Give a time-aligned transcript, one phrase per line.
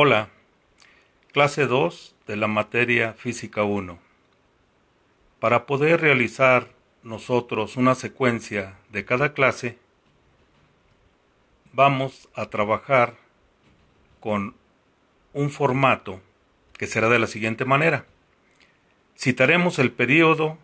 [0.00, 0.28] Hola,
[1.32, 3.98] clase 2 de la materia Física 1.
[5.40, 6.68] Para poder realizar
[7.02, 9.76] nosotros una secuencia de cada clase,
[11.72, 13.16] vamos a trabajar
[14.20, 14.54] con
[15.32, 16.20] un formato
[16.74, 18.06] que será de la siguiente manera.
[19.18, 20.58] Citaremos el periodo,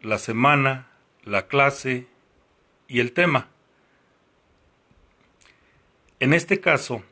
[0.00, 0.88] la semana,
[1.22, 2.08] la clase
[2.88, 3.50] y el tema.
[6.18, 7.04] En este caso,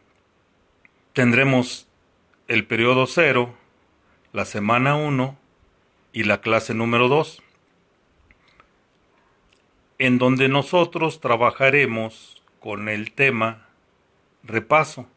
[1.18, 1.88] tendremos
[2.46, 3.52] el periodo 0,
[4.32, 5.36] la semana 1
[6.12, 7.42] y la clase número 2,
[9.98, 13.66] en donde nosotros trabajaremos con el tema
[14.44, 15.08] repaso.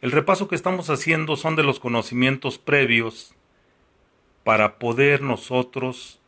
[0.00, 3.32] El repaso que estamos haciendo son de los conocimientos previos
[4.42, 6.18] para poder nosotros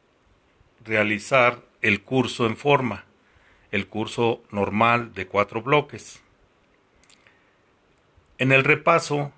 [0.84, 3.06] realizar el curso en forma,
[3.72, 6.22] el curso normal de cuatro bloques.
[8.38, 9.32] En el repaso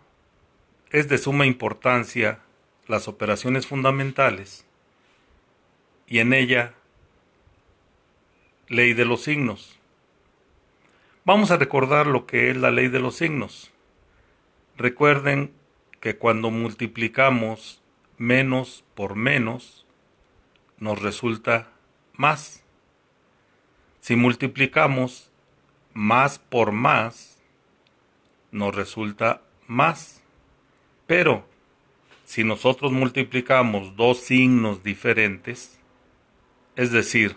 [0.91, 2.41] es de suma importancia
[2.89, 4.67] las operaciones fundamentales
[6.09, 6.75] y en ella
[8.67, 9.78] ley de los signos.
[11.25, 13.70] Vamos a recordar lo que es la ley de los signos.
[14.77, 15.53] Recuerden
[16.00, 17.81] que cuando multiplicamos
[18.17, 19.87] menos por menos,
[20.78, 21.69] nos resulta
[22.15, 22.65] más.
[24.00, 25.31] Si multiplicamos
[25.92, 27.38] más por más,
[28.50, 30.22] nos resulta más.
[31.06, 31.46] Pero
[32.24, 35.78] si nosotros multiplicamos dos signos diferentes,
[36.76, 37.36] es decir,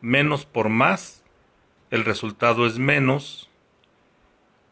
[0.00, 1.22] menos por más,
[1.90, 3.48] el resultado es menos,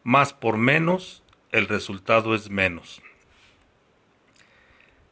[0.03, 3.01] más por menos, el resultado es menos.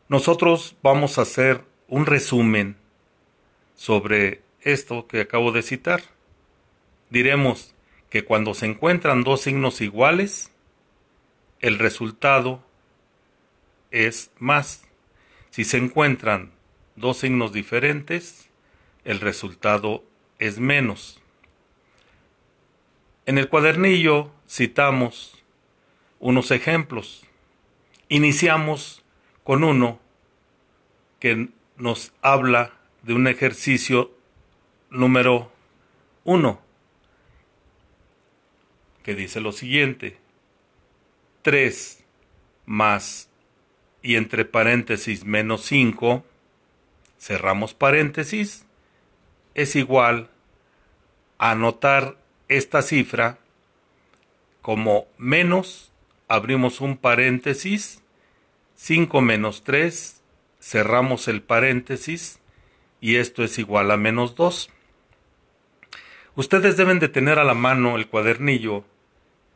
[0.10, 2.78] Nosotros vamos a hacer un resumen
[3.76, 6.04] sobre esto que acabo de citar.
[7.10, 7.73] Diremos
[8.14, 10.52] que cuando se encuentran dos signos iguales,
[11.62, 12.64] el resultado
[13.90, 14.88] es más.
[15.50, 16.52] Si se encuentran
[16.96, 18.52] dos signos diferentes,
[19.04, 20.04] el resultado
[20.38, 21.24] es menos.
[23.26, 25.44] En el cuadernillo citamos
[26.20, 27.26] unos ejemplos.
[28.10, 29.04] Iniciamos
[29.44, 30.00] con uno
[31.20, 34.12] que nos habla de un ejercicio
[34.92, 35.52] número
[36.26, 36.63] uno,
[39.04, 40.18] que dice lo siguiente.
[41.44, 42.04] 3
[42.66, 43.30] más
[44.02, 46.26] y entre paréntesis menos 5,
[47.20, 48.66] cerramos paréntesis,
[49.54, 50.30] es igual
[51.38, 53.38] a anotar esta cifra
[54.62, 55.92] como menos,
[56.28, 58.02] abrimos un paréntesis,
[58.76, 60.22] 5 menos 3,
[60.60, 62.40] cerramos el paréntesis
[63.02, 64.70] y esto es igual a menos 2.
[66.36, 68.86] Ustedes deben de tener a la mano el cuadernillo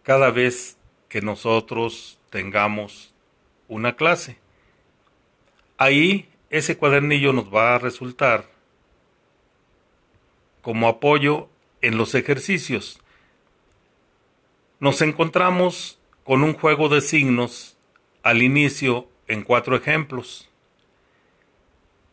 [0.07, 0.77] cada vez
[1.09, 3.13] que nosotros tengamos
[3.67, 4.37] una clase.
[5.77, 8.45] Ahí ese cuadernillo nos va a resultar
[10.61, 11.49] como apoyo
[11.81, 13.01] en los ejercicios.
[14.79, 17.77] Nos encontramos con un juego de signos
[18.23, 20.49] al inicio en cuatro ejemplos.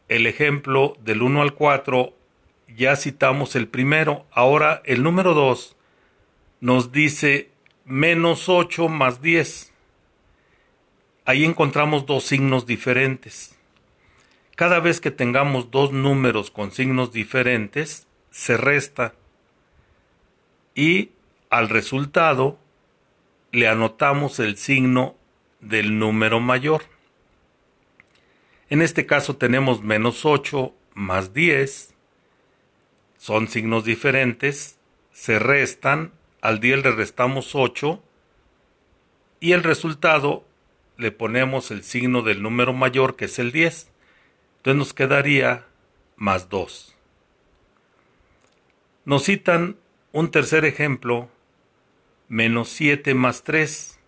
[0.09, 2.13] El ejemplo del 1 al 4
[2.77, 4.27] ya citamos el primero.
[4.33, 5.77] Ahora el número 2
[6.61, 7.54] nos dice
[7.85, 9.75] menos 8 más 10
[11.25, 13.57] ahí encontramos dos signos diferentes.
[14.57, 19.15] Cada vez que tengamos dos números con signos diferentes, se resta
[20.75, 21.11] y
[21.51, 22.59] al resultado
[23.53, 25.17] le anotamos el signo
[25.61, 26.83] del número mayor.
[28.69, 31.95] En este caso tenemos menos 8 más 10.
[33.19, 34.79] Son signos diferentes.
[35.13, 36.13] Se restan.
[36.45, 38.03] Al 10 le restamos 8.
[39.41, 40.45] Y el resultado
[40.99, 43.91] le ponemos el signo del número mayor que es el 10.
[44.59, 45.65] Entonces nos quedaría
[46.17, 46.95] más 2.
[49.07, 49.79] Nos citan
[50.13, 51.31] un tercer ejemplo,
[52.29, 53.99] menos 7 más 3,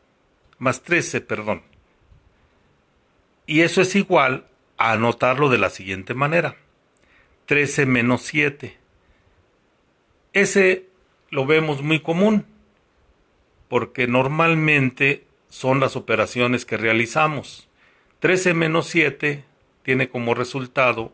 [0.59, 1.62] más 13, perdón.
[3.47, 4.47] Y eso es igual
[4.77, 6.56] a anotarlo de la siguiente manera.
[7.47, 8.77] 13 menos 7.
[10.35, 10.96] Ese
[11.31, 12.46] lo vemos muy común,
[13.69, 17.69] porque normalmente son las operaciones que realizamos.
[18.20, 19.44] 13 menos 7
[19.82, 21.12] tiene como resultado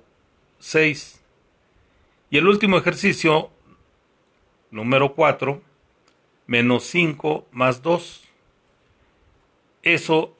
[0.59, 1.21] 6.
[2.31, 3.51] Y el último ejercicio,
[4.71, 5.63] número 4,
[6.47, 8.25] menos 5 más 2.
[9.83, 10.37] Eso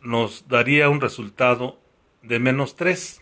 [0.00, 1.78] nos daría un resultado
[2.22, 3.20] de menos 3.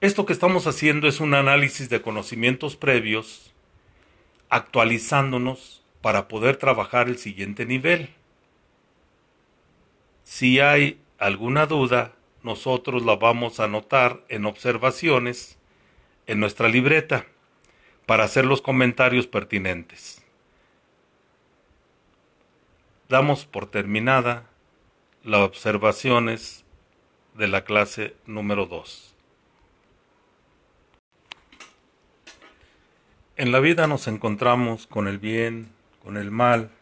[0.00, 3.52] Esto que estamos haciendo es un análisis de conocimientos previos,
[4.48, 8.14] actualizándonos para poder trabajar el siguiente nivel.
[10.22, 12.12] Si hay alguna duda,
[12.42, 15.58] nosotros la vamos a anotar en observaciones
[16.26, 17.26] en nuestra libreta
[18.06, 20.22] para hacer los comentarios pertinentes.
[23.08, 24.44] Damos por terminada
[25.24, 26.64] las observaciones
[27.34, 29.14] de la clase número 2.
[33.38, 35.70] En la vida nos encontramos con el bien,
[36.02, 36.72] con el mal,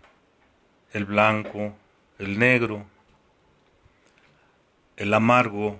[0.95, 1.75] el blanco,
[2.19, 2.87] el negro,
[4.97, 5.79] el amargo,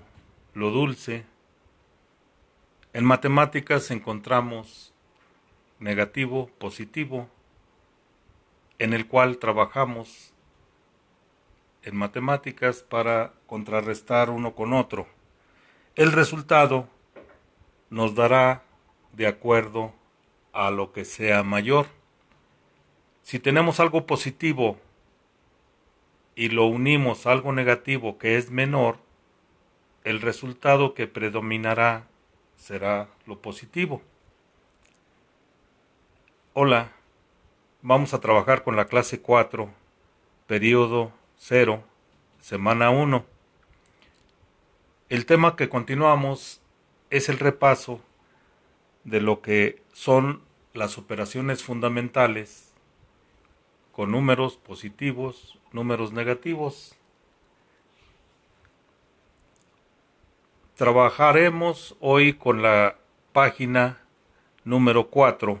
[0.53, 1.25] lo dulce.
[2.93, 4.93] En matemáticas encontramos
[5.79, 7.27] negativo, positivo,
[8.77, 10.35] en el cual trabajamos
[11.81, 15.07] en matemáticas para contrarrestar uno con otro.
[15.95, 16.87] El resultado
[17.89, 18.61] nos dará
[19.13, 19.96] de acuerdo
[20.57, 21.85] a lo que sea mayor.
[23.21, 24.79] Si tenemos algo positivo
[26.35, 28.97] y lo unimos a algo negativo que es menor,
[30.03, 32.07] el resultado que predominará
[32.55, 34.01] será lo positivo.
[36.53, 36.91] Hola,
[37.83, 39.69] vamos a trabajar con la clase 4,
[40.47, 41.83] periodo 0,
[42.39, 43.23] semana 1.
[45.09, 46.63] El tema que continuamos
[47.11, 48.01] es el repaso
[49.03, 50.46] de lo que son
[50.77, 52.73] las operaciones fundamentales
[53.91, 56.97] con números positivos, números negativos
[60.77, 62.99] Trabajaremos hoy con la
[63.33, 63.97] página
[64.63, 65.59] número 4,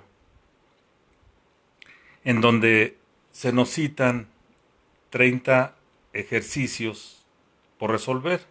[2.23, 2.99] en donde
[3.31, 4.27] se nos citan
[5.09, 5.73] 30
[6.13, 7.25] ejercicios
[7.79, 8.45] por resolver.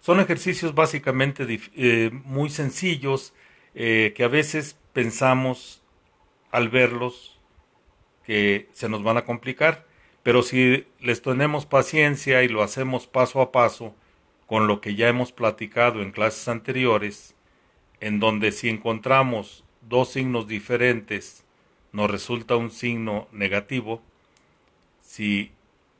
[0.00, 3.32] Son ejercicios básicamente eh, muy sencillos
[3.74, 5.82] eh, que a veces pensamos
[6.50, 7.38] al verlos
[8.24, 9.86] que se nos van a complicar,
[10.22, 13.94] pero si les tenemos paciencia y lo hacemos paso a paso,
[14.46, 17.34] con lo que ya hemos platicado en clases anteriores,
[18.00, 21.44] en donde si encontramos dos signos diferentes
[21.92, 24.02] nos resulta un signo negativo,
[25.00, 25.52] si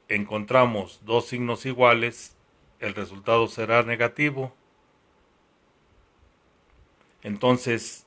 [0.09, 2.37] encontramos dos signos iguales,
[2.81, 4.55] el resultado será negativo.
[7.23, 8.07] Entonces,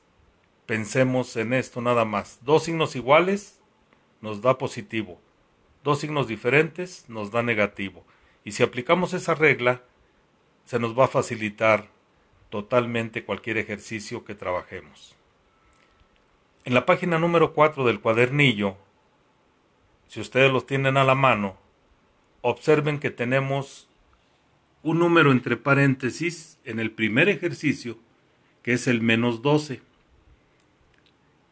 [0.66, 2.38] pensemos en esto nada más.
[2.42, 3.60] Dos signos iguales
[4.20, 5.20] nos da positivo.
[5.82, 8.04] Dos signos diferentes nos da negativo.
[8.44, 9.82] Y si aplicamos esa regla,
[10.64, 11.88] se nos va a facilitar
[12.50, 15.14] totalmente cualquier ejercicio que trabajemos.
[16.64, 18.76] En la página número 4 del cuadernillo,
[20.08, 21.58] si ustedes los tienen a la mano,
[22.40, 23.88] observen que tenemos
[24.82, 27.98] un número entre paréntesis en el primer ejercicio,
[28.64, 29.80] que es el menos 12,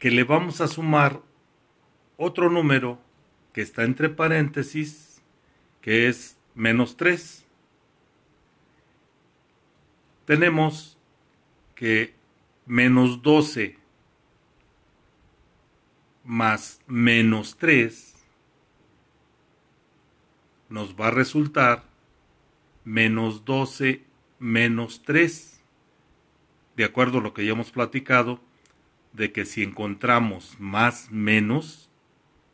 [0.01, 1.21] que le vamos a sumar
[2.17, 2.99] otro número
[3.53, 5.23] que está entre paréntesis,
[5.81, 7.47] que es menos 3
[10.25, 10.97] tenemos
[11.75, 12.15] que
[12.67, 13.77] menos 12
[16.25, 18.15] más menos 3
[20.73, 21.85] nos va a resultar
[22.85, 24.05] menos 12
[24.39, 25.52] menos 3.
[26.77, 28.41] De acuerdo a lo que ya hemos platicado,
[29.13, 31.91] de que si encontramos más menos,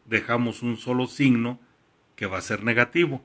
[0.06, 1.60] dejamos un solo signo
[2.16, 3.22] que va a ser negativo.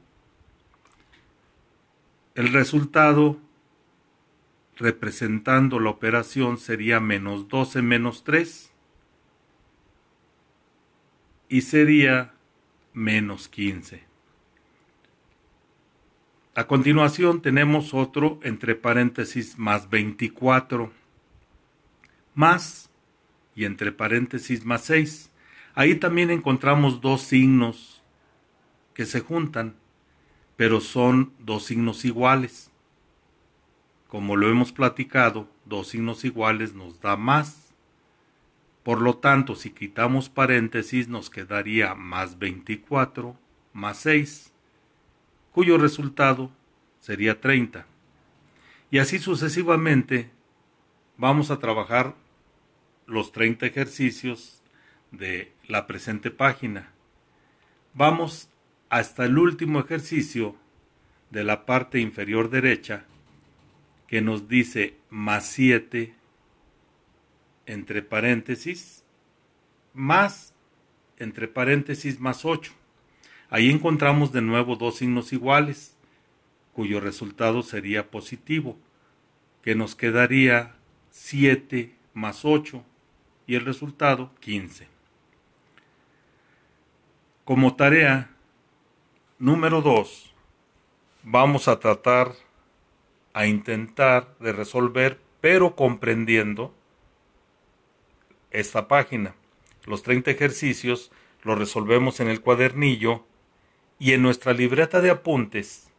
[2.36, 3.40] El resultado
[4.76, 8.72] representando la operación sería menos 12 menos 3
[11.50, 12.34] y sería
[12.94, 14.13] menos 15.
[16.56, 20.92] A continuación tenemos otro entre paréntesis más 24
[22.36, 22.92] más
[23.56, 25.32] y entre paréntesis más 6.
[25.74, 28.04] Ahí también encontramos dos signos
[28.94, 29.74] que se juntan,
[30.56, 32.70] pero son dos signos iguales.
[34.08, 37.74] Como lo hemos platicado, dos signos iguales nos da más.
[38.84, 43.36] Por lo tanto, si quitamos paréntesis nos quedaría más 24
[43.74, 44.53] más 6,
[45.54, 46.52] cuyo resultado
[47.00, 47.86] sería 30.
[48.92, 50.30] Y así sucesivamente
[51.18, 52.16] vamos a trabajar
[53.06, 54.62] los 30 ejercicios
[55.12, 56.92] de la presente página.
[57.94, 58.50] Vamos
[58.90, 60.56] hasta el último ejercicio
[61.30, 63.06] de la parte inferior derecha
[64.08, 66.14] que nos dice más 7
[67.66, 69.04] entre paréntesis
[69.94, 70.54] más
[71.18, 72.74] entre paréntesis más 8.
[73.54, 75.96] Ahí encontramos de nuevo dos signos iguales,
[76.74, 78.80] cuyo resultado sería positivo,
[79.62, 80.74] que nos quedaría
[81.12, 82.84] 7 más 8
[83.46, 84.88] y el resultado 15.
[87.46, 88.32] Como tarea,
[89.38, 90.34] Número 2.
[91.22, 92.32] Vamos a tratar,
[93.34, 96.74] a intentar de resolver, pero comprendiendo
[98.50, 99.36] esta página.
[99.86, 101.12] Los 30 ejercicios
[101.44, 103.28] los resolvemos en el cuadernillo
[104.00, 105.90] y en nuestra libreta de apuntes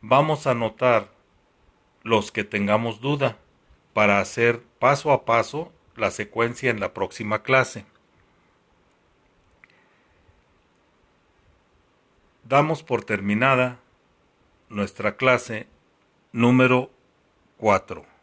[0.00, 1.10] vamos a anotar
[2.02, 3.38] los que tengamos duda
[3.92, 7.84] para hacer paso a paso la secuencia en la próxima clase.
[12.44, 13.80] Damos por terminada
[14.68, 15.66] nuestra clase
[16.32, 16.90] número
[17.58, 18.17] 4.